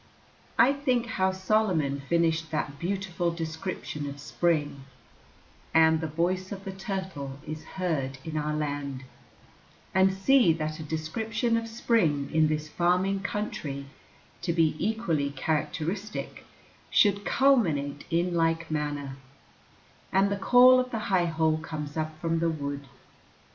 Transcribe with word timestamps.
I 0.57 0.73
think 0.73 1.05
how 1.05 1.31
Solomon 1.31 2.01
finished 2.09 2.49
that 2.49 2.79
beautiful 2.79 3.29
description 3.29 4.07
of 4.09 4.19
spring, 4.19 4.85
"and 5.75 6.01
the 6.01 6.07
voice 6.07 6.51
of 6.51 6.63
the 6.65 6.71
turtle 6.71 7.37
is 7.45 7.63
heard 7.77 8.17
in 8.25 8.35
our 8.35 8.55
land," 8.55 9.03
and 9.93 10.11
see 10.11 10.53
that 10.53 10.79
a 10.79 10.83
description 10.83 11.55
of 11.55 11.67
spring 11.67 12.31
in 12.33 12.47
this 12.47 12.67
farming 12.67 13.19
country, 13.19 13.85
to 14.41 14.51
be 14.51 14.75
equally 14.79 15.29
characteristic, 15.29 16.45
should 16.89 17.23
culminate 17.23 18.05
in 18.09 18.33
like 18.33 18.71
manner, 18.71 19.17
"and 20.11 20.31
the 20.31 20.35
call 20.35 20.79
of 20.79 20.89
the 20.89 20.97
high 21.13 21.25
hole 21.27 21.59
comes 21.59 21.95
up 21.95 22.19
from 22.19 22.39
the 22.39 22.49
wood." 22.49 22.87